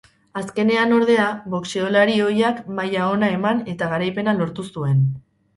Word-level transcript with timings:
Azkenean, 0.39 0.93
ordea, 0.99 1.25
boxeolari 1.55 2.17
ohiak 2.29 2.63
maila 2.81 3.05
ona 3.19 3.31
eman 3.37 3.63
eta 3.75 3.91
garaipena 3.93 4.37
lortu 4.41 4.71
zuen. 4.75 5.07